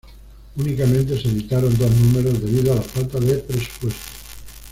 [0.55, 4.03] Únicamente se editaron dos números, debido a la falta de presupuesto.